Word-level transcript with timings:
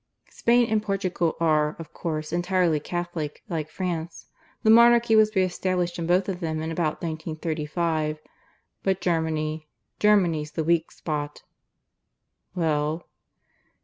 "Spain 0.31 0.65
and 0.67 0.81
Portugal 0.81 1.37
are, 1.39 1.75
of 1.77 1.93
course, 1.93 2.33
entirely 2.33 2.79
Catholic, 2.79 3.43
like 3.47 3.69
France. 3.69 4.25
The 4.63 4.71
Monarchy 4.71 5.15
was 5.15 5.35
re 5.35 5.43
established 5.43 5.99
in 5.99 6.07
both 6.07 6.27
of 6.27 6.39
them 6.39 6.59
in 6.63 6.71
about 6.71 7.03
1935. 7.03 8.17
But 8.81 8.99
Germany 8.99 9.67
Germany's 9.99 10.53
the 10.53 10.63
weak 10.63 10.89
spot." 10.91 11.43
"Well?" 12.55 13.09